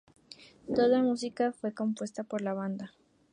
Toda 0.73 0.87
la 0.87 1.03
música 1.03 1.51
fue 1.53 1.75
compuesta 1.75 2.23
por 2.23 2.41
la 2.41 2.55
banda. 2.55 2.91